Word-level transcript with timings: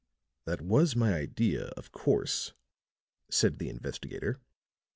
"That 0.45 0.61
was 0.61 0.95
my 0.95 1.13
idea, 1.13 1.65
of 1.77 1.91
course," 1.91 2.53
said 3.29 3.59
the 3.59 3.69
investigator. 3.69 4.39